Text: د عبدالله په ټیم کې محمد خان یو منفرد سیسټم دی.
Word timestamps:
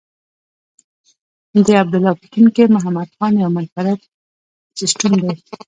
د 1.65 1.67
عبدالله 1.81 2.13
په 2.19 2.25
ټیم 2.33 2.47
کې 2.55 2.73
محمد 2.75 3.09
خان 3.15 3.33
یو 3.43 3.49
منفرد 3.57 3.99
سیسټم 4.79 5.11
دی. 5.23 5.31